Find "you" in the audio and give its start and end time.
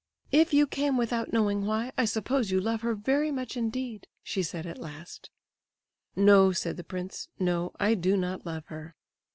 0.51-0.65, 2.49-2.59